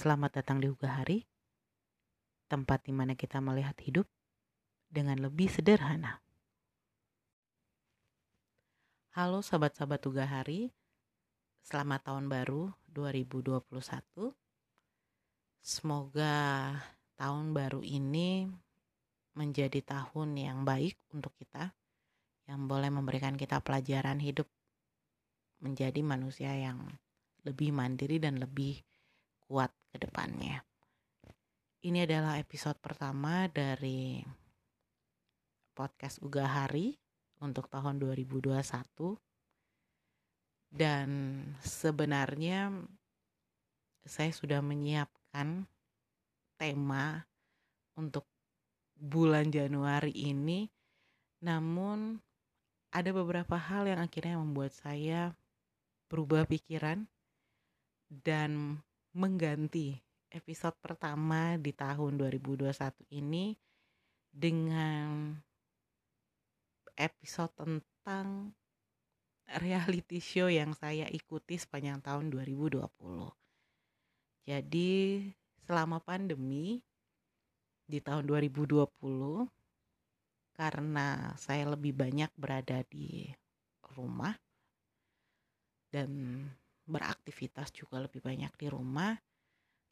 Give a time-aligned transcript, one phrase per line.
[0.00, 1.20] Selamat datang di Uga Hari,
[2.48, 4.08] tempat di mana kita melihat hidup
[4.88, 6.24] dengan lebih sederhana.
[9.12, 10.72] Halo sahabat-sahabat Uga Hari,
[11.68, 14.32] selamat tahun baru 2021.
[15.60, 16.32] Semoga
[17.20, 18.48] tahun baru ini
[19.36, 21.76] menjadi tahun yang baik untuk kita,
[22.48, 24.48] yang boleh memberikan kita pelajaran hidup
[25.60, 26.88] menjadi manusia yang
[27.44, 28.80] lebih mandiri dan lebih
[29.50, 30.62] kuat ke depannya.
[31.82, 34.22] Ini adalah episode pertama dari
[35.74, 36.94] podcast Uga Hari
[37.42, 38.62] untuk tahun 2021.
[40.70, 41.08] Dan
[41.66, 42.70] sebenarnya
[44.06, 45.66] saya sudah menyiapkan
[46.54, 47.26] tema
[47.98, 48.30] untuk
[48.94, 50.70] bulan Januari ini.
[51.42, 52.22] Namun
[52.94, 55.34] ada beberapa hal yang akhirnya membuat saya
[56.06, 57.10] berubah pikiran
[58.06, 58.78] dan
[59.10, 59.98] mengganti
[60.30, 62.70] episode pertama di tahun 2021
[63.10, 63.58] ini
[64.30, 65.34] dengan
[66.94, 68.54] episode tentang
[69.58, 72.86] reality show yang saya ikuti sepanjang tahun 2020.
[74.46, 74.90] Jadi
[75.66, 76.78] selama pandemi
[77.90, 78.86] di tahun 2020
[80.54, 83.26] karena saya lebih banyak berada di
[83.90, 84.38] rumah
[85.90, 86.46] dan
[86.90, 89.14] beraktivitas juga lebih banyak di rumah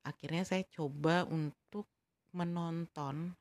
[0.09, 1.89] akhirnya saya coba untuk
[2.33, 3.37] menonton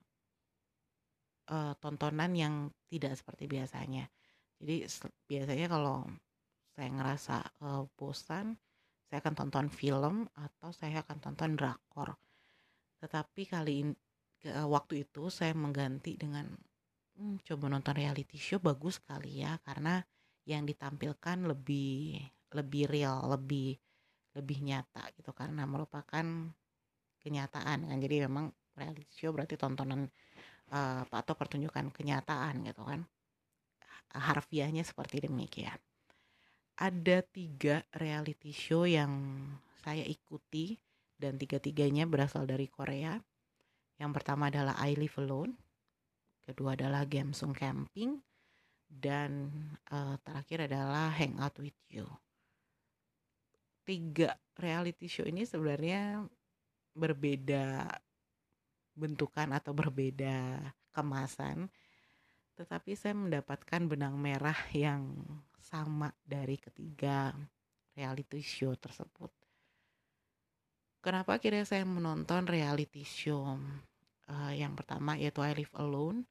[1.52, 2.56] uh, tontonan yang
[2.92, 4.08] tidak seperti biasanya.
[4.58, 4.84] Jadi
[5.28, 6.08] biasanya kalau
[6.76, 8.58] saya ngerasa uh, bosan
[9.08, 12.20] saya akan tonton film atau saya akan tonton drakor.
[13.00, 13.94] Tetapi kali ini
[14.52, 16.48] uh, waktu itu saya mengganti dengan
[17.16, 20.04] hmm, coba nonton reality show bagus sekali ya karena
[20.48, 22.24] yang ditampilkan lebih
[22.56, 23.76] lebih real lebih
[24.38, 26.26] lebih nyata gitu karena merupakan
[27.20, 27.98] kenyataan kan.
[27.98, 30.06] Jadi memang reality show berarti tontonan
[30.70, 33.02] uh, atau pertunjukan kenyataan gitu kan.
[34.14, 35.76] Harfiahnya seperti demikian.
[36.78, 39.42] Ada tiga reality show yang
[39.82, 40.78] saya ikuti
[41.18, 43.18] dan tiga-tiganya berasal dari Korea.
[43.98, 45.58] Yang pertama adalah I Live Alone
[46.48, 48.24] kedua adalah Gamsung Camping
[48.88, 49.52] dan
[49.92, 52.08] uh, terakhir adalah Hangout with You
[53.88, 56.28] tiga reality show ini sebenarnya
[56.92, 57.88] berbeda
[58.98, 60.60] bentukan atau berbeda
[60.92, 61.72] kemasan
[62.58, 65.14] tetapi saya mendapatkan benang merah yang
[65.62, 67.30] sama dari ketiga
[67.94, 69.30] reality show tersebut.
[71.06, 73.62] Kenapa akhirnya saya menonton reality show
[74.26, 76.26] uh, yang pertama yaitu I Live Alone?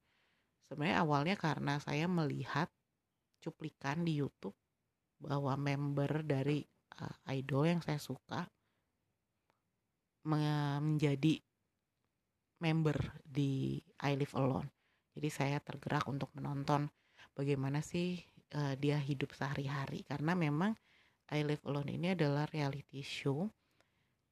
[0.67, 2.67] Sebenarnya awalnya karena saya melihat
[3.39, 4.55] cuplikan di YouTube
[5.23, 6.67] bahwa member dari
[7.01, 8.45] uh, idol yang saya suka
[10.27, 11.39] menjadi
[12.59, 14.67] member di I Live Alone.
[15.15, 16.89] Jadi saya tergerak untuk menonton
[17.33, 18.19] bagaimana sih
[18.57, 20.75] uh, dia hidup sehari-hari karena memang
[21.31, 23.47] I Live Alone ini adalah reality show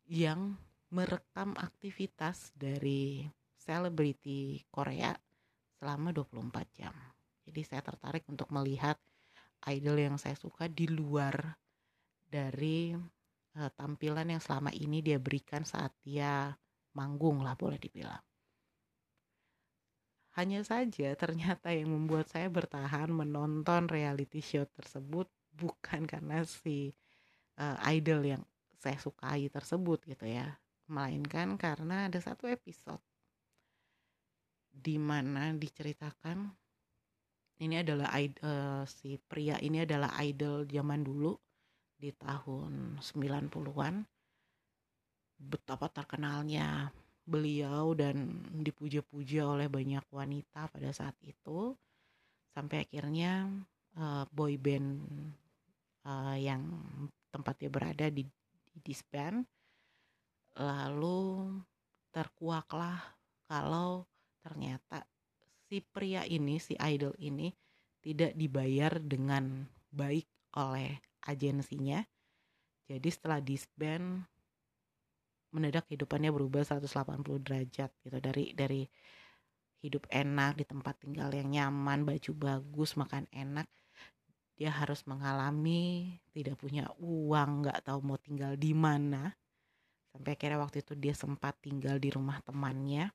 [0.06, 0.58] yang
[0.94, 3.26] merekam aktivitas dari
[3.58, 5.12] selebriti Korea
[5.82, 6.94] selama 24 jam.
[7.46, 8.98] Jadi saya tertarik untuk melihat
[9.70, 11.58] idol yang saya suka di luar
[12.36, 12.92] dari
[13.56, 16.52] uh, tampilan yang selama ini dia berikan saat dia
[16.92, 18.20] manggung lah boleh dibilang.
[20.36, 26.92] Hanya saja ternyata yang membuat saya bertahan menonton reality show tersebut bukan karena si
[27.56, 28.44] uh, idol yang
[28.76, 30.60] saya sukai tersebut gitu ya,
[30.92, 33.00] melainkan karena ada satu episode
[34.76, 36.52] di mana diceritakan
[37.64, 41.45] ini adalah uh, si pria ini adalah idol zaman dulu
[42.06, 44.06] di tahun 90-an
[45.42, 46.94] betapa terkenalnya
[47.26, 51.74] beliau dan dipuja-puja oleh banyak wanita pada saat itu
[52.54, 53.50] sampai akhirnya
[53.98, 55.02] uh, boy band
[56.06, 56.62] uh, yang
[57.34, 58.22] tempat dia berada di,
[58.70, 59.42] di disband
[60.62, 61.58] lalu
[62.14, 63.02] terkuaklah
[63.50, 64.06] kalau
[64.46, 65.04] ternyata
[65.66, 67.50] si pria ini si idol ini
[68.06, 72.06] tidak dibayar dengan baik oleh agensinya.
[72.86, 74.24] Jadi setelah disband
[75.50, 78.82] mendadak kehidupannya berubah 180 derajat gitu dari dari
[79.86, 83.70] hidup enak di tempat tinggal yang nyaman, baju bagus, makan enak.
[84.56, 89.30] Dia harus mengalami tidak punya uang, nggak tahu mau tinggal di mana.
[90.16, 93.12] Sampai akhirnya waktu itu dia sempat tinggal di rumah temannya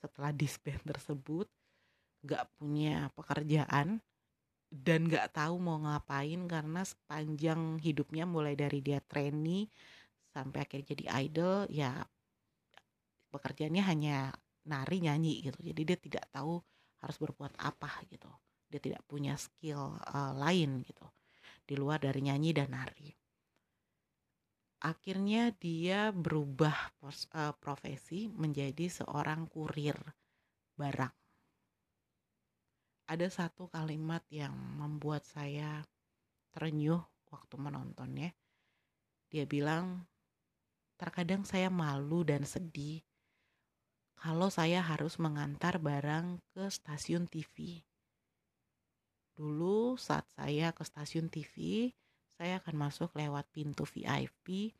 [0.00, 1.46] setelah disband tersebut
[2.24, 4.00] nggak punya pekerjaan
[4.70, 9.66] dan nggak tahu mau ngapain karena sepanjang hidupnya mulai dari dia trainee
[10.30, 12.06] sampai akhirnya jadi idol ya
[13.34, 14.16] pekerjaannya hanya
[14.70, 15.58] nari nyanyi gitu.
[15.58, 16.62] Jadi dia tidak tahu
[17.02, 18.30] harus berbuat apa gitu.
[18.70, 21.06] Dia tidak punya skill uh, lain gitu.
[21.66, 23.10] Di luar dari nyanyi dan nari.
[24.80, 29.98] Akhirnya dia berubah pos, uh, profesi menjadi seorang kurir
[30.78, 31.19] barang
[33.10, 35.82] ada satu kalimat yang membuat saya
[36.54, 37.02] terenyuh
[37.34, 38.30] waktu menontonnya
[39.26, 40.06] dia bilang
[40.94, 43.02] terkadang saya malu dan sedih
[44.14, 47.80] kalau saya harus mengantar barang ke stasiun TV.
[49.32, 51.88] Dulu saat saya ke stasiun TV,
[52.36, 54.76] saya akan masuk lewat pintu VIP,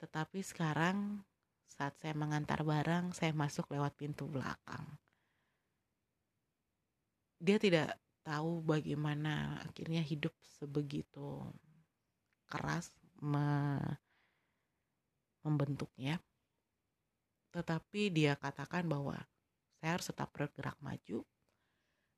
[0.00, 1.20] tetapi sekarang
[1.68, 4.96] saat saya mengantar barang, saya masuk lewat pintu belakang.
[7.38, 11.44] Dia tidak tahu bagaimana akhirnya hidup sebegitu
[12.48, 13.76] keras me
[15.44, 16.18] membentuknya.
[17.52, 19.20] Tetapi dia katakan bahwa
[19.78, 21.20] saya harus tetap bergerak maju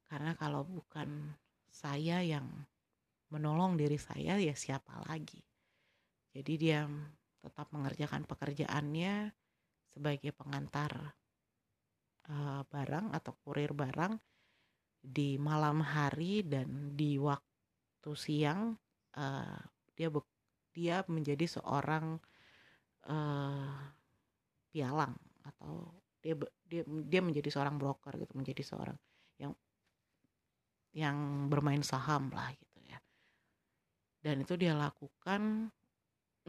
[0.07, 1.35] karena kalau bukan
[1.67, 2.47] saya yang
[3.35, 5.43] menolong diri saya ya siapa lagi?
[6.31, 6.87] Jadi dia
[7.43, 9.35] tetap mengerjakan pekerjaannya
[9.91, 11.19] sebagai pengantar
[12.31, 14.15] uh, barang atau kurir barang
[15.07, 18.75] di malam hari dan di waktu siang
[19.15, 19.61] uh,
[19.95, 20.11] dia
[20.75, 22.19] dia menjadi seorang
[23.07, 23.79] uh,
[24.75, 25.15] pialang
[25.47, 26.35] atau dia
[26.67, 28.99] dia dia menjadi seorang broker gitu menjadi seorang
[29.39, 29.55] yang
[30.91, 31.17] yang
[31.47, 32.99] bermain saham lah gitu ya.
[34.21, 35.71] Dan itu dia lakukan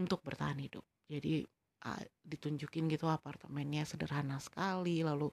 [0.01, 0.81] untuk bertahan hidup.
[1.05, 1.45] Jadi
[1.85, 5.29] uh, ditunjukin gitu apartemennya sederhana sekali lalu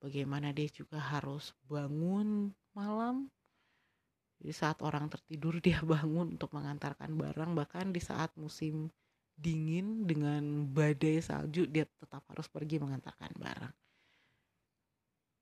[0.00, 3.28] bagaimana dia juga harus bangun malam?
[4.40, 7.52] Jadi saat orang tertidur dia bangun untuk mengantarkan barang.
[7.52, 8.88] Bahkan di saat musim
[9.36, 13.74] dingin dengan badai salju dia tetap harus pergi mengantarkan barang.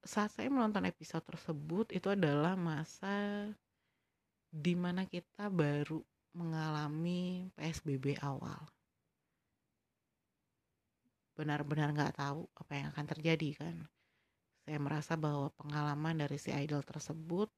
[0.07, 3.51] Saat saya menonton episode tersebut itu adalah masa
[4.49, 5.99] di mana kita baru
[6.33, 8.63] mengalami PSBB awal.
[11.35, 13.77] Benar-benar nggak tahu apa yang akan terjadi kan
[14.69, 17.49] saya merasa bahwa pengalaman dari si idol tersebut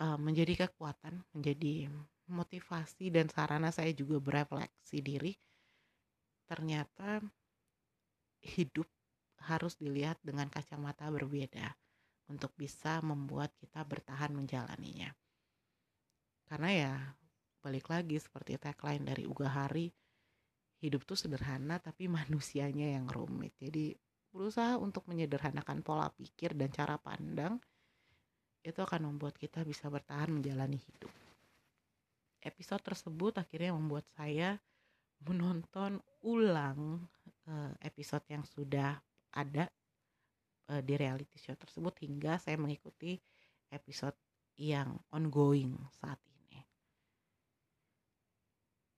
[0.00, 1.92] uh, menjadi kekuatan menjadi
[2.32, 5.36] motivasi dan sarana saya juga berefleksi diri
[6.48, 7.20] ternyata
[8.40, 8.88] hidup
[9.44, 11.76] harus dilihat dengan kacamata berbeda
[12.32, 15.12] untuk bisa membuat kita bertahan menjalaninya.
[16.48, 16.94] Karena ya
[17.60, 19.92] balik lagi seperti tagline dari Uga Hari
[20.80, 23.52] hidup tuh sederhana tapi manusianya yang rumit.
[23.60, 23.92] Jadi
[24.30, 27.58] berusaha untuk menyederhanakan pola pikir dan cara pandang
[28.62, 31.10] itu akan membuat kita bisa bertahan menjalani hidup
[32.44, 34.56] episode tersebut akhirnya membuat saya
[35.20, 37.04] menonton ulang
[37.48, 38.96] uh, episode yang sudah
[39.36, 39.68] ada
[40.72, 43.20] uh, di reality show tersebut hingga saya mengikuti
[43.68, 44.16] episode
[44.56, 46.60] yang ongoing saat ini.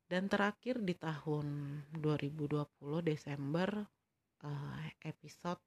[0.07, 1.47] Dan terakhir di tahun
[1.99, 2.63] 2020
[3.03, 3.71] Desember
[4.43, 5.59] uh, episode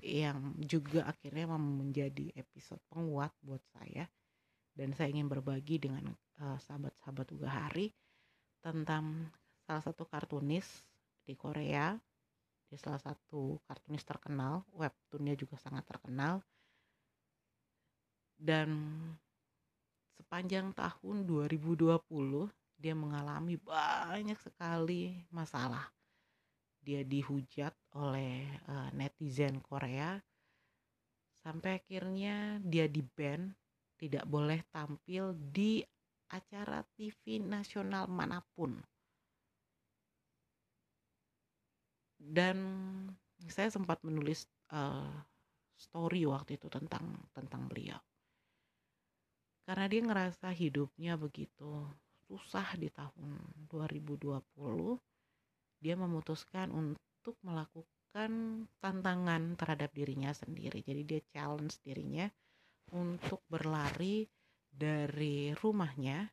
[0.00, 4.08] yang juga akhirnya menjadi episode penguat buat saya.
[4.72, 6.08] Dan saya ingin berbagi dengan
[6.40, 7.92] uh, sahabat-sahabat Uga Hari
[8.64, 9.28] tentang
[9.66, 10.64] salah satu kartunis
[11.26, 11.96] di Korea.
[12.70, 16.40] Di salah satu kartunis terkenal webtoonnya juga sangat terkenal.
[18.40, 18.72] Dan
[20.16, 21.98] sepanjang tahun 2020
[22.80, 25.92] dia mengalami banyak sekali masalah.
[26.80, 30.18] Dia dihujat oleh uh, netizen Korea
[31.40, 33.50] sampai akhirnya dia di ban
[33.98, 35.82] tidak boleh tampil di
[36.30, 38.78] acara TV nasional mana pun.
[42.20, 42.56] Dan
[43.48, 45.10] saya sempat menulis uh,
[45.74, 47.98] story waktu itu tentang tentang beliau.
[49.64, 51.88] Karena dia ngerasa hidupnya begitu
[52.30, 54.38] susah di tahun 2020,
[55.82, 57.09] dia memutuskan untuk
[57.44, 60.80] melakukan tantangan terhadap dirinya sendiri.
[60.82, 62.26] Jadi dia challenge dirinya
[62.90, 64.26] untuk berlari
[64.70, 66.26] dari rumahnya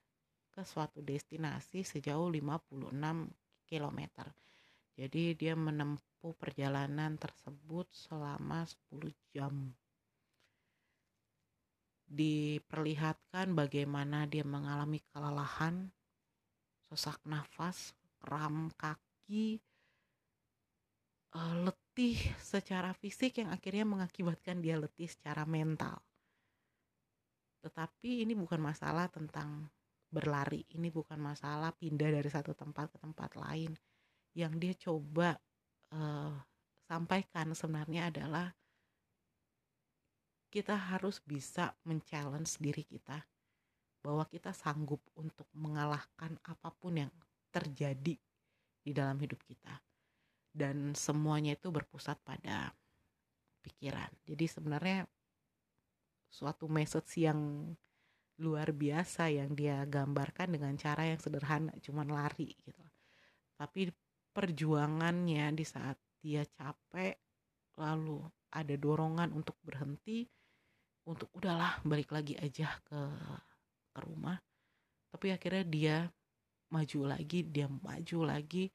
[0.54, 2.90] ke suatu destinasi sejauh 56
[3.70, 4.00] km.
[4.98, 9.54] Jadi dia menempuh perjalanan tersebut selama 10 jam.
[12.08, 15.94] Diperlihatkan bagaimana dia mengalami kelelahan,
[16.90, 19.62] sesak nafas, kram kaki,
[21.36, 26.00] eh, letih secara fisik yang akhirnya mengakibatkan dia letih secara mental
[27.66, 29.68] tetapi ini bukan masalah tentang
[30.08, 33.76] berlari ini bukan masalah pindah dari satu tempat ke tempat lain
[34.38, 35.36] yang dia coba
[35.92, 36.32] uh,
[36.88, 38.48] sampaikan sebenarnya adalah
[40.48, 43.20] kita harus bisa men-challenge diri kita
[44.00, 47.12] bahwa kita sanggup untuk mengalahkan apa pun yang
[47.52, 48.16] terjadi
[48.80, 49.76] di dalam hidup kita.
[50.58, 52.74] Dan semuanya itu berpusat pada
[53.62, 54.10] pikiran.
[54.26, 55.06] Jadi sebenarnya
[56.34, 57.72] suatu message yang
[58.42, 62.82] luar biasa yang dia gambarkan dengan cara yang sederhana, cuman lari gitu.
[63.58, 63.90] Tapi
[64.34, 67.18] perjuangannya di saat dia capek
[67.78, 68.22] lalu
[68.54, 70.26] ada dorongan untuk berhenti
[71.08, 73.02] untuk udahlah balik lagi aja ke
[73.94, 74.38] ke rumah
[75.10, 75.98] tapi akhirnya dia
[76.70, 78.70] maju lagi dia maju lagi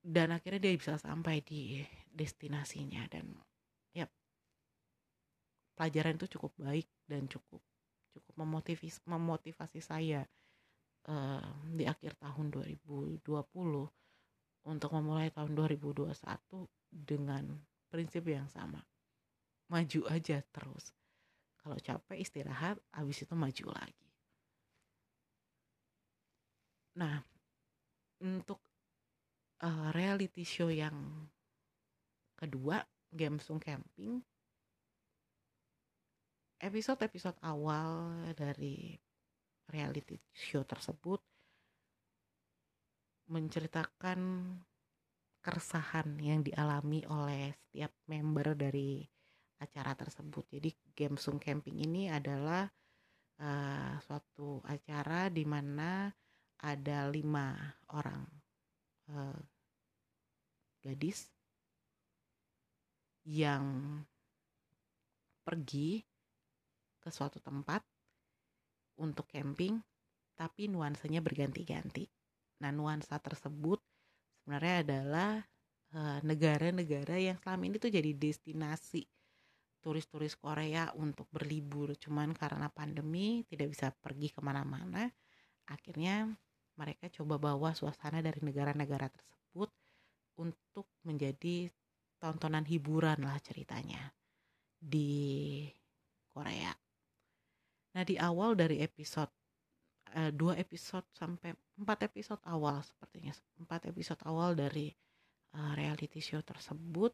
[0.00, 3.36] dan akhirnya dia bisa sampai di destinasinya dan
[3.92, 4.08] ya
[5.76, 7.60] pelajaran itu cukup baik dan cukup
[8.16, 10.24] cukup memotivasi memotivasi saya
[11.06, 13.22] uh, di akhir tahun 2020
[14.68, 16.12] untuk memulai tahun 2021
[16.92, 17.44] dengan
[17.88, 18.82] prinsip yang sama.
[19.70, 20.92] Maju aja terus.
[21.60, 24.08] Kalau capek istirahat, habis itu maju lagi.
[26.98, 27.22] Nah,
[28.20, 28.58] untuk
[29.64, 31.28] uh, reality show yang
[32.36, 32.80] kedua,
[33.12, 34.20] Gamsung Camping,
[36.60, 38.96] episode-episode awal dari
[39.68, 41.20] reality show tersebut
[43.30, 44.20] menceritakan
[45.40, 49.00] keresahan yang dialami oleh setiap member dari
[49.60, 50.44] acara tersebut.
[50.50, 52.66] Jadi Gamsung Camping ini adalah
[53.40, 56.10] uh, suatu acara di mana
[56.60, 57.56] ada lima
[57.96, 58.39] orang
[59.10, 59.40] uh,
[60.80, 61.28] gadis
[63.26, 64.00] yang
[65.44, 66.00] pergi
[67.00, 67.84] ke suatu tempat
[69.00, 69.80] untuk camping,
[70.36, 72.04] tapi nuansanya berganti-ganti.
[72.60, 73.80] Nah, nuansa tersebut
[74.40, 75.32] sebenarnya adalah
[76.22, 79.02] negara-negara uh, yang selama ini tuh jadi destinasi
[79.80, 81.96] turis-turis Korea untuk berlibur.
[81.96, 85.08] Cuman karena pandemi tidak bisa pergi ke mana-mana,
[85.66, 86.30] akhirnya
[86.80, 89.68] mereka coba bawa suasana dari negara-negara tersebut
[90.40, 91.68] untuk menjadi
[92.16, 94.16] tontonan hiburan lah ceritanya
[94.80, 95.68] di
[96.32, 96.72] Korea.
[97.92, 99.28] Nah di awal dari episode
[100.16, 104.88] uh, dua episode sampai empat episode awal sepertinya empat episode awal dari
[105.52, 107.12] uh, reality show tersebut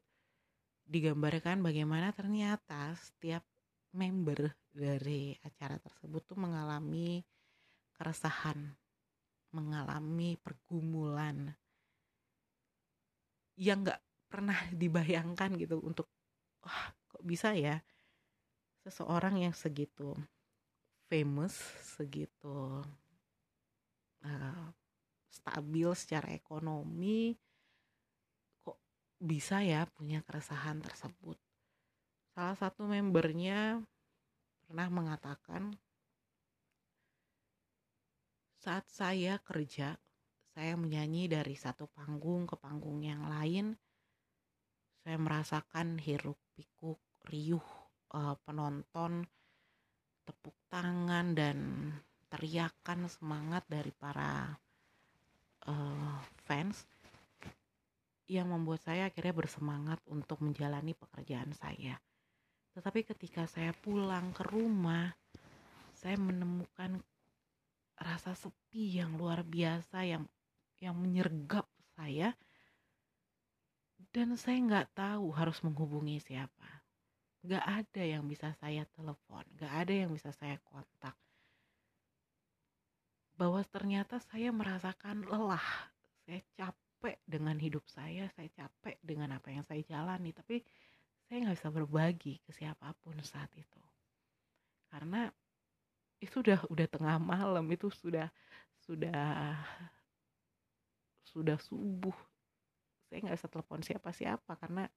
[0.87, 3.43] digambarkan bagaimana ternyata setiap
[3.91, 7.25] member dari acara tersebut tuh mengalami
[7.97, 8.77] keresahan,
[9.57, 11.57] mengalami pergumulan
[13.57, 16.13] yang nggak pernah dibayangkan gitu untuk
[16.61, 17.81] wah kok bisa ya
[18.85, 20.13] seseorang yang segitu
[21.09, 21.57] famous
[21.97, 22.85] segitu
[24.27, 24.67] uh,
[25.31, 27.37] stabil secara ekonomi
[28.65, 28.77] kok
[29.21, 31.39] bisa ya punya keresahan tersebut?
[32.37, 33.81] Salah satu membernya
[34.67, 35.73] pernah mengatakan
[38.67, 39.95] saat saya kerja
[40.51, 43.79] saya menyanyi dari satu panggung ke panggung yang lain
[45.07, 46.99] saya merasakan hiruk pikuk
[47.31, 47.63] riuh
[48.11, 49.23] uh, penonton
[50.27, 51.59] tepuk tangan dan
[52.27, 54.59] teriakan semangat dari para
[55.71, 56.91] uh, fans
[58.27, 61.95] yang membuat saya akhirnya bersemangat untuk menjalani pekerjaan saya.
[62.75, 65.15] Tetapi ketika saya pulang ke rumah,
[65.95, 66.99] saya menemukan
[67.97, 70.25] rasa sepi yang luar biasa yang
[70.81, 71.65] yang menyergap
[71.97, 72.37] saya
[74.13, 76.77] dan saya nggak tahu harus menghubungi siapa
[77.47, 81.15] gak ada yang bisa saya telepon, gak ada yang bisa saya kontak.
[83.39, 85.63] Bahwa ternyata saya merasakan lelah,
[86.27, 90.67] saya capek dengan hidup saya, saya capek dengan apa yang saya jalani, tapi
[91.27, 93.83] saya nggak bisa berbagi ke siapa pun saat itu.
[94.91, 95.31] Karena
[96.21, 98.33] itu sudah udah tengah malam, itu sudah
[98.85, 99.57] sudah
[101.27, 102.17] sudah subuh.
[103.07, 104.89] Saya nggak bisa telepon siapa-siapa karena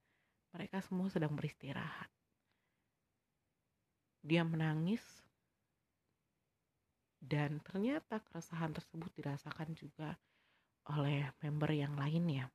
[0.50, 2.08] mereka semua sedang beristirahat.
[4.24, 5.02] Dia menangis.
[7.20, 10.16] Dan ternyata keresahan tersebut dirasakan juga
[10.88, 12.48] oleh member yang lainnya.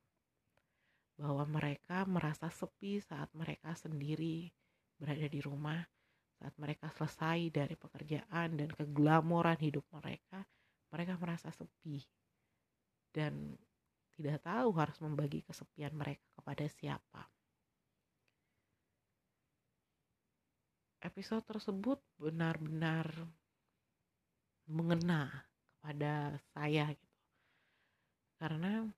[1.16, 4.50] Bahwa mereka merasa sepi saat mereka sendiri
[4.98, 5.80] berada di rumah
[6.36, 10.44] saat mereka selesai dari pekerjaan dan keglamoran hidup mereka
[10.92, 12.04] mereka merasa sepi
[13.10, 13.56] dan
[14.16, 17.22] tidak tahu harus membagi kesepian mereka kepada siapa.
[21.04, 23.12] Episode tersebut benar-benar
[24.66, 27.20] mengena kepada saya gitu.
[28.40, 28.88] Karena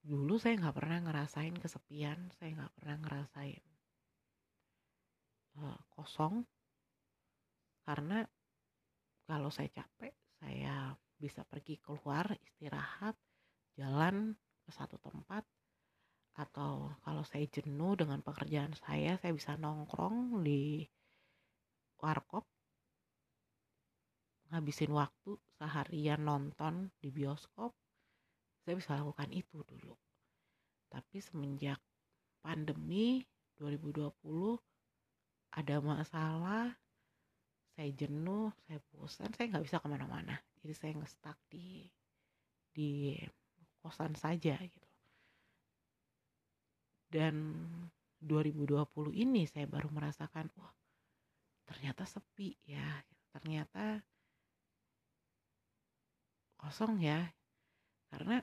[0.00, 3.67] dulu saya nggak pernah ngerasain kesepian saya nggak pernah ngerasain
[5.58, 6.46] uh, kosong.
[7.82, 8.22] Karena
[9.24, 13.16] kalau saya capek saya bisa pergi keluar istirahat
[13.74, 15.42] jalan ke satu tempat.
[16.38, 20.86] Atau kalau saya jenuh dengan pekerjaan saya saya bisa nongkrong di
[21.98, 22.46] warkop.
[24.48, 27.74] Ngabisin waktu seharian nonton di bioskop.
[28.62, 29.96] Saya bisa lakukan itu dulu.
[30.88, 31.80] Tapi semenjak
[32.40, 33.20] pandemi
[33.58, 34.14] 2020
[35.54, 36.76] ada masalah
[37.78, 40.34] saya jenuh saya bosan saya nggak bisa ke mana-mana.
[40.58, 41.86] Jadi saya ngestak di
[42.74, 43.14] di
[43.78, 44.90] kosan saja gitu.
[47.08, 47.54] Dan
[48.18, 50.74] 2020 ini saya baru merasakan wah
[51.64, 52.98] ternyata sepi ya
[53.30, 54.02] ternyata
[56.58, 57.30] kosong ya.
[58.10, 58.42] Karena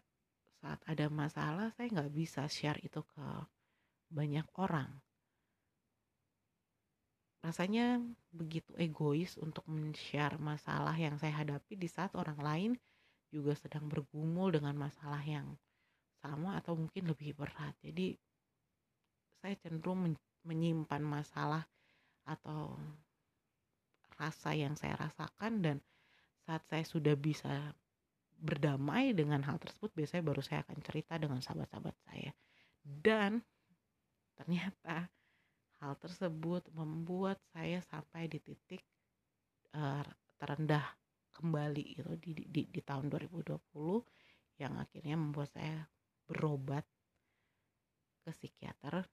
[0.63, 3.27] saat ada masalah saya nggak bisa share itu ke
[4.09, 4.95] banyak orang
[7.45, 8.01] rasanya
[8.33, 12.71] begitu egois untuk men-share masalah yang saya hadapi di saat orang lain
[13.29, 15.53] juga sedang bergumul dengan masalah yang
[16.25, 17.77] sama atau mungkin lebih berat.
[17.85, 18.17] Jadi
[19.45, 21.65] saya cenderung men menyimpan masalah
[22.25, 22.77] atau
[24.17, 25.77] rasa yang saya rasakan dan
[26.45, 27.73] saat saya sudah bisa
[28.37, 32.31] berdamai dengan hal tersebut biasanya baru saya akan cerita dengan sahabat-sahabat saya.
[32.85, 33.41] Dan
[34.37, 35.09] ternyata
[35.84, 38.84] hal tersebut membuat saya sampai di titik
[39.75, 40.03] uh,
[40.39, 40.86] terendah
[41.36, 43.60] kembali gitu di, di, di tahun 2020
[44.63, 45.84] yang akhirnya membuat saya
[46.25, 46.88] berobat
[48.24, 49.03] ke psikiater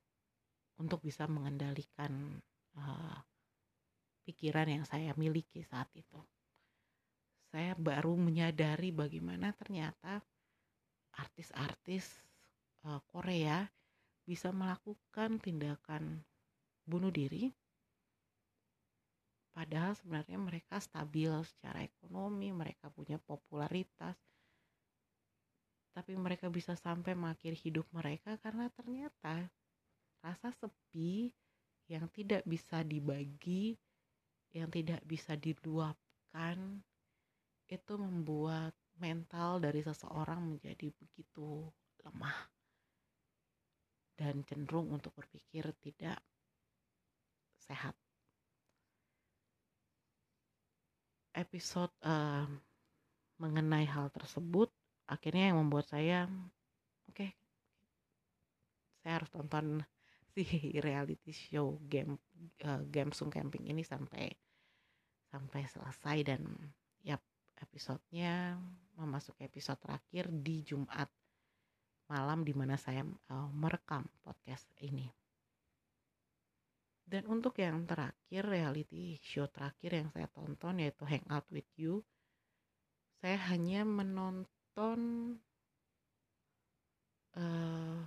[0.78, 2.40] untuk bisa mengendalikan
[2.78, 3.18] uh,
[4.24, 6.18] pikiran yang saya miliki saat itu.
[7.52, 10.24] Saya baru menyadari bagaimana ternyata
[11.12, 12.08] artis-artis
[12.88, 13.68] uh, Korea
[14.24, 16.22] bisa melakukan tindakan
[16.92, 17.48] bunuh diri.
[19.56, 24.16] Padahal sebenarnya mereka stabil secara ekonomi mereka punya popularitas.
[25.92, 29.48] Tapi mereka bisa sampai mengakhiri hidup mereka karena ternyata
[30.20, 31.32] rasa sepi
[31.88, 33.76] yang tidak bisa dibagi
[34.52, 36.80] yang tidak bisa diluapkan
[37.68, 41.68] itu membuat mental dari seseorang menjadi begitu
[42.04, 42.52] lemah
[44.16, 46.20] dan cenderung untuk berpikir tidak
[47.64, 47.94] sehat.
[51.32, 52.44] Episode uh,
[53.42, 54.70] mengenai hal tersebut
[55.10, 56.30] akhirnya yang membuat saya
[57.10, 57.30] oke okay,
[59.02, 59.82] saya harus tonton
[60.32, 60.46] si
[60.80, 62.16] reality show game
[62.64, 64.30] uh, game Sung Camping ini sampai
[65.28, 66.44] sampai selesai dan
[67.02, 67.18] ya
[67.58, 68.56] episodenya
[68.96, 71.10] memasuki episode terakhir di Jumat
[72.06, 75.21] malam di mana saya uh, merekam podcast ini.
[77.02, 82.00] Dan untuk yang terakhir reality show terakhir yang saya tonton yaitu Hangout with You,
[83.20, 85.00] saya hanya menonton
[87.36, 88.00] uh,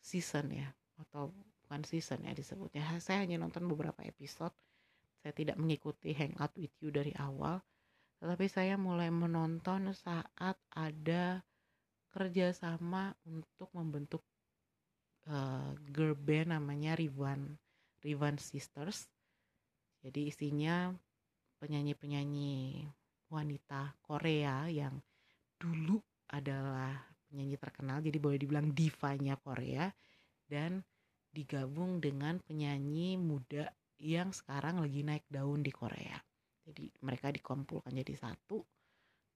[0.00, 1.34] season ya atau
[1.66, 2.82] bukan season ya disebutnya.
[3.02, 4.54] Saya hanya nonton beberapa episode.
[5.20, 7.60] Saya tidak mengikuti Hangout with You dari awal
[8.20, 11.40] tetapi saya mulai menonton saat ada
[12.12, 14.20] kerjasama untuk membentuk
[15.24, 17.56] uh, girl band namanya Rivan
[18.00, 19.08] Rivan Sisters.
[20.00, 20.90] Jadi isinya
[21.60, 22.88] penyanyi-penyanyi
[23.28, 24.96] wanita Korea yang
[25.60, 26.00] dulu
[26.32, 26.96] adalah
[27.28, 29.86] penyanyi terkenal jadi boleh dibilang divanya Korea
[30.48, 30.82] dan
[31.30, 36.16] digabung dengan penyanyi muda yang sekarang lagi naik daun di Korea.
[36.64, 38.58] Jadi mereka dikumpulkan jadi satu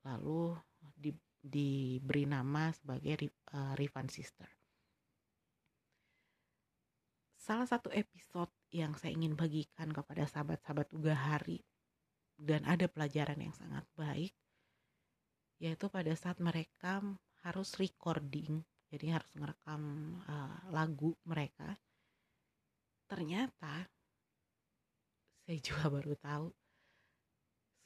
[0.05, 4.64] lalu di, diberi nama sebagai uh, Rivan Sister
[7.45, 11.61] salah satu episode yang saya ingin bagikan kepada sahabat-sahabat Uga Hari
[12.41, 14.33] dan ada pelajaran yang sangat baik
[15.61, 17.05] yaitu pada saat mereka
[17.45, 21.77] harus recording jadi harus merekam uh, lagu mereka
[23.13, 23.93] ternyata
[25.45, 26.49] saya juga baru tahu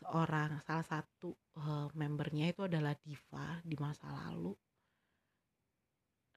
[0.06, 4.54] seorang salah satu uh, membernya itu adalah diva di masa lalu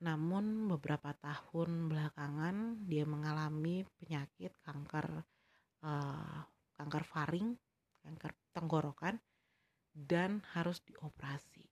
[0.02, 5.22] namun beberapa tahun belakangan dia mengalami penyakit kanker
[5.86, 6.42] uh,
[6.74, 7.54] kanker faring
[8.02, 9.22] kanker tenggorokan
[9.94, 11.70] dan harus dioperasi.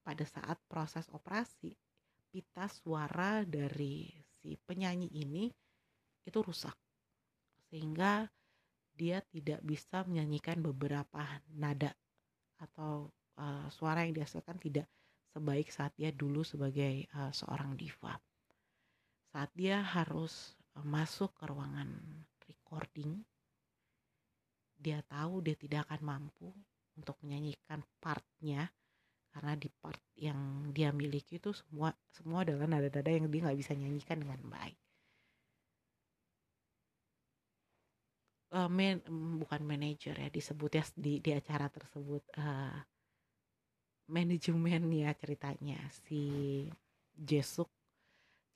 [0.00, 1.76] Pada saat proses operasi
[2.32, 4.08] pita suara dari
[4.40, 5.52] si penyanyi ini
[6.24, 6.72] itu rusak
[7.68, 8.24] sehingga
[8.96, 11.92] dia tidak bisa menyanyikan beberapa nada
[12.56, 14.88] atau uh, suara yang dihasilkan tidak
[15.30, 18.18] sebaik saat dia dulu sebagai uh, seorang diva.
[19.30, 21.88] Saat dia harus uh, masuk ke ruangan
[22.50, 23.22] recording,
[24.80, 26.50] dia tahu dia tidak akan mampu
[26.96, 28.72] untuk menyanyikan partnya
[29.30, 33.72] karena di part yang dia miliki itu semua semua adalah nada-nada yang dia nggak bisa
[33.78, 34.78] nyanyikan dengan baik.
[38.50, 38.98] Uh, man,
[39.38, 42.82] bukan manajer ya disebut ya di di acara tersebut uh,
[44.10, 46.66] manajemen ya ceritanya si
[47.14, 47.70] Jesuk.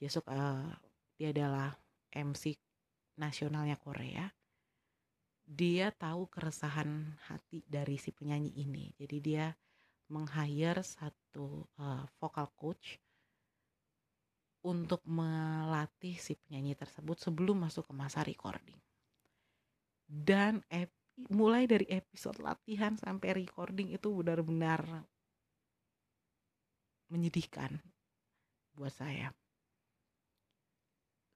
[0.03, 0.75] Jesuk uh,
[1.15, 1.79] dia adalah
[2.11, 2.59] MC
[3.17, 4.27] nasionalnya Korea.
[5.45, 8.91] Dia tahu keresahan hati dari si penyanyi ini.
[8.99, 9.55] Jadi dia
[10.11, 12.99] meng-hire satu uh, vocal coach
[14.65, 18.81] untuk melatih si penyanyi tersebut sebelum masuk ke masa recording.
[20.09, 20.65] Dan
[21.31, 25.05] mulai dari episode latihan sampai recording itu benar-benar
[27.15, 27.79] menyedihkan
[28.75, 29.31] buat saya.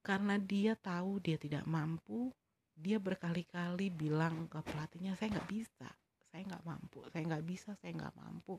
[0.03, 2.35] Karena dia tahu dia tidak mampu,
[2.75, 5.89] dia berkali-kali bilang ke pelatihnya, saya nggak bisa,
[6.35, 8.59] saya nggak mampu, saya nggak bisa, saya nggak mampu.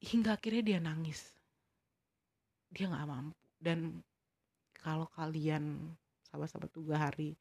[0.00, 1.36] Hingga akhirnya dia nangis.
[2.72, 3.36] Dia nggak mampu.
[3.60, 4.00] Dan
[4.80, 5.92] kalau kalian
[6.24, 7.36] sahabat-sahabat tuga hari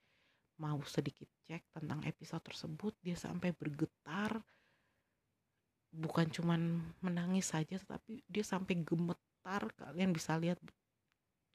[0.59, 4.43] mau sedikit cek tentang episode tersebut, dia sampai bergetar,
[5.89, 10.61] bukan cuman menangis saja tetapi dia sampai gemetar kalian bisa lihat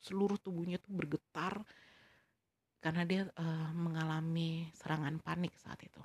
[0.02, 1.62] seluruh tubuhnya tuh bergetar
[2.84, 6.02] karena dia uh, mengalami serangan panik saat itu.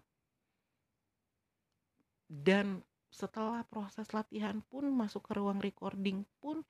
[2.24, 2.80] Dan
[3.12, 6.64] setelah proses latihan pun masuk ke ruang recording pun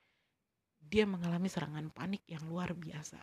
[0.82, 3.22] dia mengalami serangan panik yang luar biasa.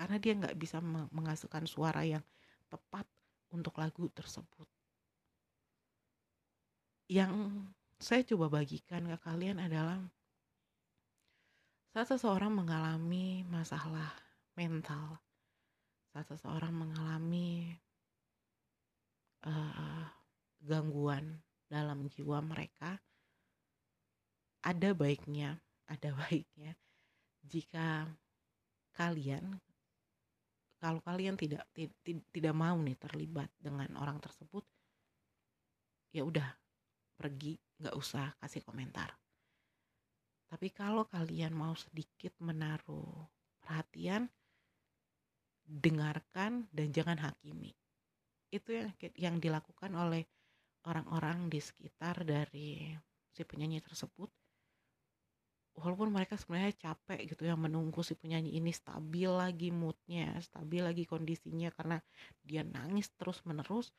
[0.00, 0.80] Karena dia nggak bisa
[1.12, 2.24] menghasilkan suara yang
[2.72, 3.04] tepat
[3.52, 4.79] untuk lagu tersebut
[7.10, 7.66] yang
[7.98, 9.98] saya coba bagikan ke kalian adalah
[11.90, 14.14] saat seseorang mengalami masalah
[14.54, 15.18] mental,
[16.14, 17.74] saat seseorang mengalami
[19.42, 20.06] uh,
[20.62, 22.94] gangguan dalam jiwa mereka,
[24.62, 25.58] ada baiknya,
[25.90, 26.78] ada baiknya.
[27.42, 28.06] Jika
[28.94, 29.58] kalian
[30.78, 31.66] kalau kalian tidak
[32.06, 34.62] tidak mau nih terlibat dengan orang tersebut
[36.10, 36.59] ya udah
[37.20, 39.12] pergi nggak usah kasih komentar.
[40.48, 43.28] Tapi kalau kalian mau sedikit menaruh
[43.60, 44.24] perhatian
[45.68, 47.76] dengarkan dan jangan hakimi.
[48.48, 50.24] Itu yang yang dilakukan oleh
[50.88, 52.96] orang-orang di sekitar dari
[53.36, 54.32] si penyanyi tersebut.
[55.78, 61.06] Walaupun mereka sebenarnya capek gitu ya menunggu si penyanyi ini stabil lagi moodnya stabil lagi
[61.06, 62.02] kondisinya karena
[62.42, 63.94] dia nangis terus menerus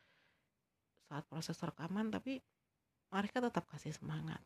[1.07, 2.43] saat proses rekaman tapi
[3.11, 4.39] mereka tetap kasih semangat.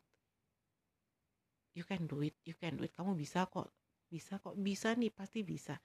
[1.72, 2.92] You can do it you can do it.
[2.92, 3.70] Kamu bisa kok
[4.10, 5.78] bisa kok bisa nih pasti bisa.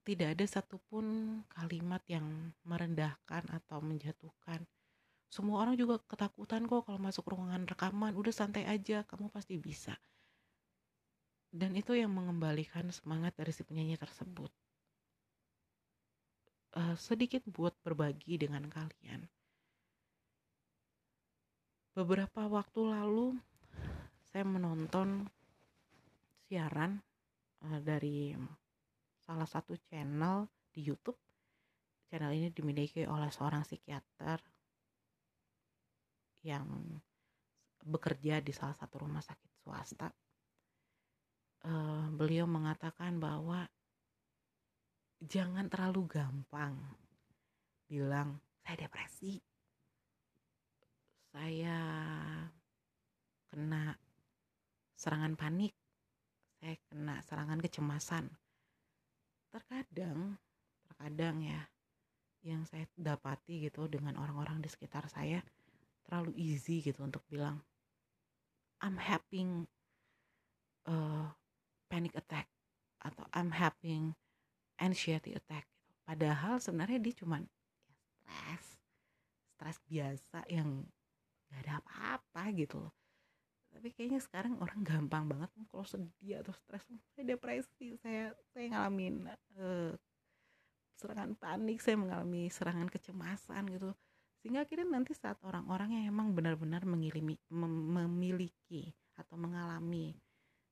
[0.00, 4.64] Tidak ada satupun kalimat yang merendahkan atau menjatuhkan.
[5.30, 8.16] Semua orang juga ketakutan kok kalau masuk ruangan rekaman.
[8.16, 9.94] Udah santai aja kamu pasti bisa.
[11.50, 14.50] Dan itu yang mengembalikan semangat dari si penyanyi tersebut.
[16.70, 19.26] Uh, sedikit buat berbagi dengan kalian
[21.90, 23.34] beberapa waktu lalu
[24.30, 25.26] saya menonton
[26.46, 27.02] siaran
[27.66, 28.34] uh, dari
[29.18, 31.18] salah satu channel di YouTube.
[32.10, 34.38] Channel ini dimiliki oleh seorang psikiater
[36.42, 36.66] yang
[37.86, 40.08] bekerja di salah satu rumah sakit swasta.
[41.60, 43.68] Uh, beliau mengatakan bahwa
[45.20, 46.74] jangan terlalu gampang
[47.84, 49.36] bilang saya depresi
[51.30, 51.78] saya
[53.50, 53.94] kena
[54.98, 55.74] serangan panik,
[56.58, 58.30] saya kena serangan kecemasan.
[59.50, 60.38] Terkadang,
[60.86, 61.66] terkadang ya,
[62.42, 65.42] yang saya dapati gitu dengan orang-orang di sekitar saya
[66.06, 67.60] terlalu easy gitu untuk bilang
[68.80, 69.68] I'm having
[70.88, 71.28] a
[71.92, 72.48] panic attack
[73.04, 74.16] atau I'm having
[74.80, 75.68] anxiety attack.
[76.08, 78.66] Padahal sebenarnya dia cuman ya stres,
[79.54, 80.88] stres biasa yang
[81.50, 82.94] nggak ada apa-apa gitu loh.
[83.70, 86.82] Tapi kayaknya sekarang orang gampang banget kalau sedih atau stres
[87.14, 89.94] saya depresi saya saya ngalamin uh,
[90.98, 93.90] serangan panik saya mengalami serangan kecemasan gitu.
[94.40, 100.16] Sehingga akhirnya nanti saat orang-orang yang emang benar-benar mengilimi mem memiliki atau mengalami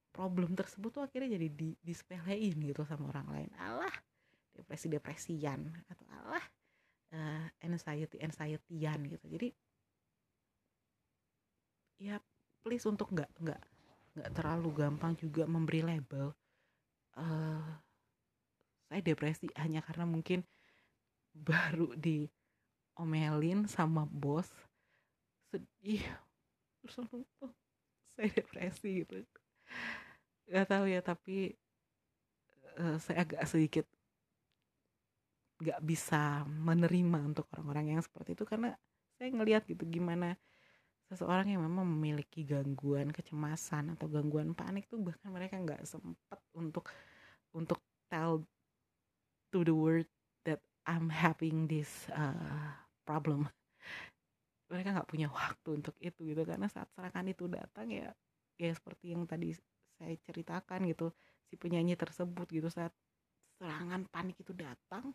[0.08, 3.50] problem tersebut tuh akhirnya jadi di, disepelein gitu sama orang lain.
[3.60, 3.92] Alah
[4.56, 6.44] depresi depresian atau alah
[7.14, 9.26] uh, anxiety anxietyan gitu.
[9.30, 9.48] Jadi
[11.98, 12.22] ya
[12.62, 13.62] please untuk nggak nggak
[14.18, 16.34] nggak terlalu gampang juga memberi label
[17.18, 17.70] uh,
[18.88, 20.46] saya depresi hanya karena mungkin
[21.48, 24.48] baru diomelin sama bos
[25.50, 26.02] sedih
[26.82, 26.96] terus
[28.14, 29.22] saya depresi gitu.
[30.48, 31.52] Nggak tahu ya tapi
[32.80, 33.84] uh, saya agak sedikit
[35.58, 38.78] nggak bisa menerima untuk orang-orang yang seperti itu karena
[39.18, 40.38] saya ngelihat gitu gimana
[41.08, 46.92] seseorang yang memang memiliki gangguan kecemasan atau gangguan panik tuh bahkan mereka nggak sempat untuk
[47.56, 47.80] untuk
[48.12, 48.44] tell
[49.48, 50.08] to the world
[50.44, 52.76] that I'm having this uh,
[53.08, 53.48] problem.
[54.68, 56.44] Mereka nggak punya waktu untuk itu gitu.
[56.44, 58.12] Karena saat serangan itu datang ya
[58.60, 59.56] ya seperti yang tadi
[59.96, 61.14] saya ceritakan gitu
[61.48, 62.92] si penyanyi tersebut gitu saat
[63.56, 65.14] serangan panik itu datang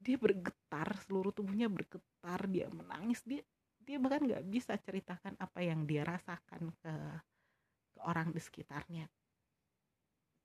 [0.00, 3.44] dia bergetar seluruh tubuhnya bergetar dia menangis dia
[3.84, 6.94] dia bahkan nggak bisa ceritakan apa yang dia rasakan ke
[7.90, 9.06] ke orang di sekitarnya.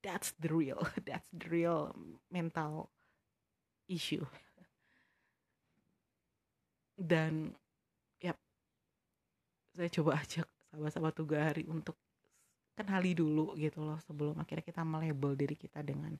[0.02, 1.94] That's the real that's the real
[2.30, 2.92] mental
[3.88, 4.26] issue.
[6.96, 7.54] Dan
[8.24, 8.34] ya
[9.76, 11.16] saya coba ajak sahabat-sahabat
[11.54, 12.00] hari untuk
[12.76, 16.12] kenali dulu gitu loh sebelum akhirnya kita melabel diri kita dengan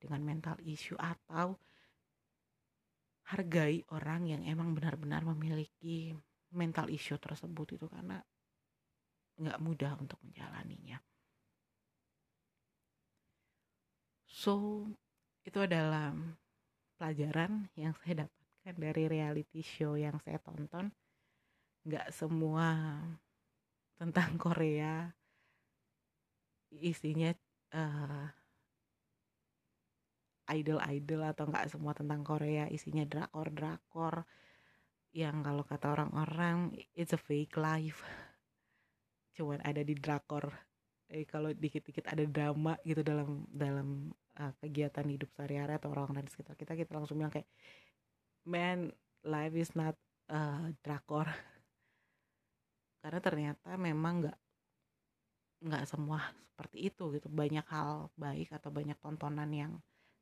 [0.00, 1.58] dengan mental issue atau
[3.28, 6.16] hargai orang yang emang benar-benar memiliki
[6.52, 8.20] mental issue tersebut itu karena
[9.38, 10.98] nggak mudah untuk menjalaninya.
[14.28, 14.84] So
[15.46, 16.14] itu adalah
[16.98, 20.90] pelajaran yang saya dapatkan dari reality show yang saya tonton.
[21.86, 23.00] Nggak semua
[23.98, 25.10] tentang Korea
[26.68, 27.32] isinya
[27.72, 28.28] uh,
[30.48, 34.24] idol-idol atau nggak semua tentang Korea isinya drakor-drakor
[35.16, 38.04] yang kalau kata orang-orang it's a fake life.
[39.36, 40.52] Cuman ada di drakor.
[41.08, 46.28] Eh kalau dikit-dikit ada drama gitu dalam dalam uh, kegiatan hidup sehari-hari atau orang di
[46.28, 47.48] sekitar kita kita langsung bilang kayak
[48.44, 48.92] man
[49.24, 49.96] life is not
[50.28, 51.24] uh, drakor.
[53.02, 54.38] Karena ternyata memang nggak
[55.64, 56.20] nggak semua
[56.52, 57.32] seperti itu gitu.
[57.32, 59.72] Banyak hal baik atau banyak tontonan yang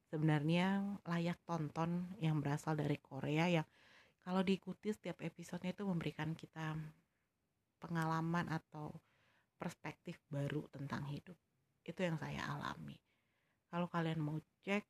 [0.06, 3.66] sebenarnya layak tonton yang berasal dari Korea yang
[4.26, 6.74] kalau diikuti setiap episodenya itu memberikan kita
[7.78, 8.90] pengalaman atau
[9.54, 11.38] perspektif baru tentang hidup.
[11.86, 12.98] Itu yang saya alami.
[13.70, 14.82] Kalau kalian mau cek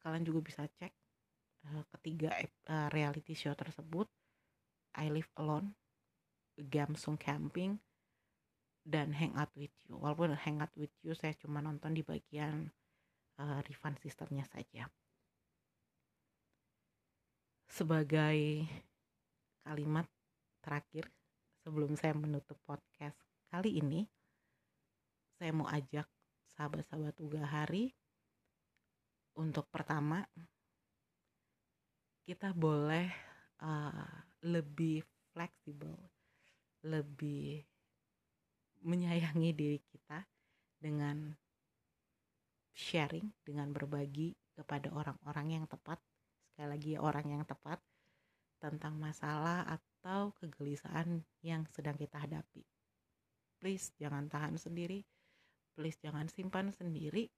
[0.00, 0.88] kalian juga bisa cek
[1.68, 2.32] uh, ketiga
[2.72, 4.08] uh, reality show tersebut
[4.96, 5.76] I Live Alone
[6.56, 7.76] Gamsung Camping
[8.88, 10.00] dan Hangout with You.
[10.00, 12.72] Walaupun Hangout with You saya cuma nonton di bagian
[13.36, 14.88] uh, refund sistemnya saja
[17.70, 18.66] sebagai
[19.66, 20.06] kalimat
[20.62, 21.10] terakhir
[21.66, 23.18] sebelum saya menutup podcast
[23.50, 24.06] kali ini
[25.36, 26.06] saya mau ajak
[26.56, 27.92] sahabat-sahabat Uga Hari
[29.36, 30.24] untuk pertama
[32.26, 33.06] kita boleh
[33.62, 34.10] uh,
[34.42, 35.94] lebih fleksibel,
[36.82, 37.62] lebih
[38.82, 40.24] menyayangi diri kita
[40.80, 41.36] dengan
[42.74, 46.00] sharing, dengan berbagi kepada orang-orang yang tepat
[46.56, 47.76] sekali lagi orang yang tepat
[48.56, 52.64] tentang masalah atau kegelisahan yang sedang kita hadapi.
[53.60, 55.04] Please jangan tahan sendiri,
[55.76, 57.28] please jangan simpan sendiri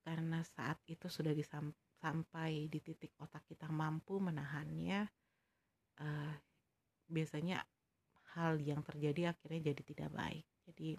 [0.00, 1.36] karena saat itu sudah
[2.00, 5.04] sampai di titik otak kita mampu menahannya.
[6.00, 6.32] Uh,
[7.04, 7.60] biasanya
[8.32, 10.48] hal yang terjadi akhirnya jadi tidak baik.
[10.64, 10.96] Jadi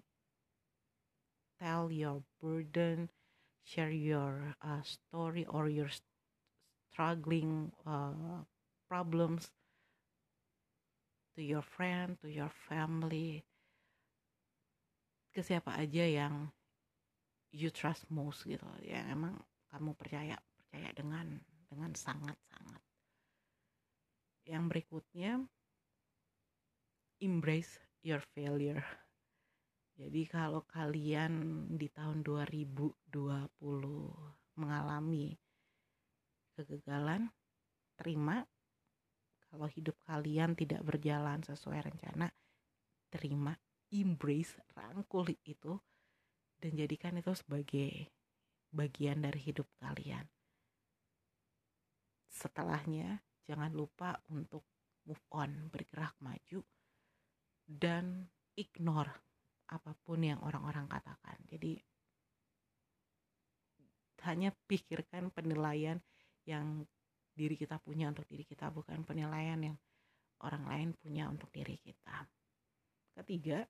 [1.58, 3.10] tell your burden,
[3.66, 5.90] share your uh, story or your
[6.90, 8.44] struggling uh,
[8.90, 9.54] problems
[11.38, 13.46] to your friend, to your family,
[15.30, 16.50] ke siapa aja yang
[17.54, 18.66] you trust most gitu.
[18.84, 19.38] Ya emang
[19.70, 22.82] kamu percaya percaya dengan dengan sangat sangat
[24.50, 25.46] yang berikutnya
[27.22, 28.82] embrace your failure.
[30.00, 33.54] Jadi kalau kalian di tahun 2020
[34.58, 35.36] mengalami
[36.64, 37.32] kegagalan,
[37.96, 38.44] terima.
[39.50, 42.30] Kalau hidup kalian tidak berjalan sesuai rencana,
[43.10, 43.58] terima,
[43.90, 45.74] embrace, rangkul itu
[46.62, 48.14] dan jadikan itu sebagai
[48.70, 50.28] bagian dari hidup kalian.
[52.30, 54.62] Setelahnya, jangan lupa untuk
[55.10, 56.62] move on, bergerak maju
[57.66, 59.14] dan ignore
[59.70, 61.38] apa pun yang orang-orang katakan.
[61.50, 61.78] Jadi
[64.26, 66.04] hanya pikirkan penilaian
[66.50, 66.82] yang
[67.38, 69.78] diri kita punya untuk diri kita bukan penilaian yang
[70.42, 72.26] orang lain punya untuk diri kita.
[73.14, 73.70] Ketiga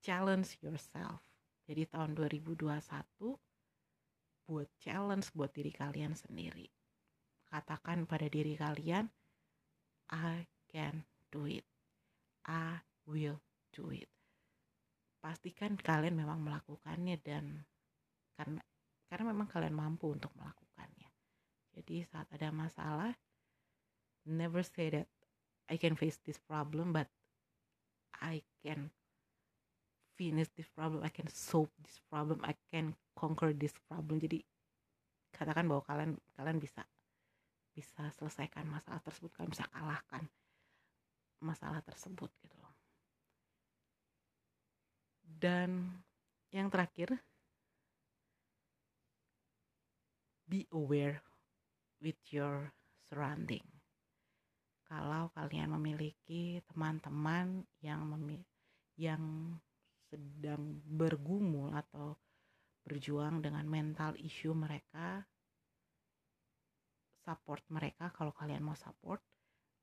[0.00, 1.20] challenge yourself.
[1.66, 2.70] Jadi tahun 2021
[4.48, 6.70] buat challenge buat diri kalian sendiri.
[7.50, 9.10] Katakan pada diri kalian
[10.10, 11.66] I can do it.
[12.46, 13.38] I will
[13.74, 14.10] do it.
[15.20, 17.68] Pastikan kalian memang melakukannya dan
[18.34, 18.64] karena
[19.10, 20.69] karena memang kalian mampu untuk melakukannya
[21.76, 23.14] jadi saat ada masalah
[24.26, 25.08] never say that
[25.70, 27.06] I can face this problem but
[28.20, 28.90] I can
[30.18, 34.16] finish this problem I can solve this problem I can conquer this problem.
[34.16, 34.40] Jadi
[35.36, 36.88] katakan bahwa kalian kalian bisa
[37.76, 40.24] bisa selesaikan masalah tersebut kalian bisa kalahkan
[41.44, 42.74] masalah tersebut gitu loh.
[45.24, 46.00] Dan
[46.48, 47.20] yang terakhir
[50.50, 51.22] be aware
[52.00, 52.72] with your
[53.08, 53.64] surrounding.
[54.90, 58.42] Kalau kalian memiliki teman-teman yang memi
[58.98, 59.54] yang
[60.10, 62.18] sedang bergumul atau
[62.82, 65.22] berjuang dengan mental issue mereka
[67.22, 69.22] support mereka kalau kalian mau support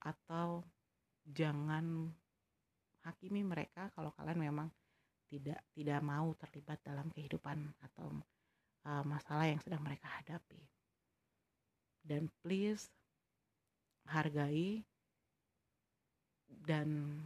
[0.04, 0.60] atau
[1.24, 2.12] jangan
[3.08, 4.68] hakimi mereka kalau kalian memang
[5.32, 8.12] tidak tidak mau terlibat dalam kehidupan atau
[8.84, 10.67] uh, masalah yang sedang mereka hadapi
[12.08, 12.88] dan please
[14.08, 14.88] hargai
[16.48, 17.20] dan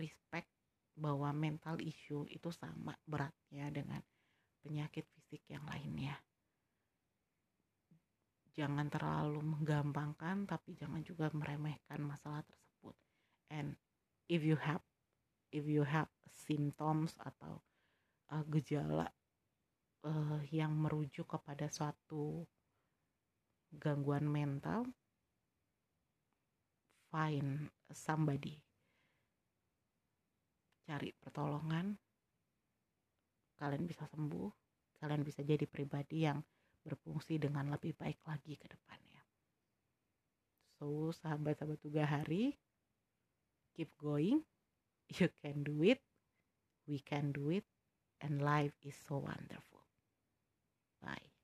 [0.00, 0.48] respect
[0.96, 4.00] bahwa mental issue itu sama beratnya dengan
[4.64, 6.16] penyakit fisik yang lainnya.
[8.56, 12.96] Jangan terlalu menggampangkan tapi jangan juga meremehkan masalah tersebut.
[13.52, 13.76] And
[14.32, 14.80] if you have
[15.52, 17.60] if you have symptoms atau
[18.32, 19.12] uh, gejala
[20.08, 22.48] uh, yang merujuk kepada suatu
[23.74, 24.86] gangguan mental
[27.10, 28.62] find somebody
[30.86, 31.98] cari pertolongan
[33.58, 34.50] kalian bisa sembuh
[35.02, 36.38] kalian bisa jadi pribadi yang
[36.86, 39.22] berfungsi dengan lebih baik lagi ke depannya.
[40.78, 42.54] So, sahabat-sahabat tugas hari,
[43.74, 44.46] keep going.
[45.18, 46.02] You can do it.
[46.90, 47.62] We can do it.
[48.18, 49.86] And life is so wonderful.
[50.98, 51.35] Bye.